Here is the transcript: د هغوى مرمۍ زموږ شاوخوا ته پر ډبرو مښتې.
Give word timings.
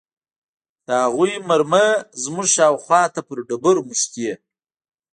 د 0.85 0.87
هغوى 1.03 1.33
مرمۍ 1.49 1.89
زموږ 2.23 2.47
شاوخوا 2.55 3.01
ته 3.13 3.21
پر 3.27 3.37
ډبرو 3.47 3.81
مښتې. 3.89 4.31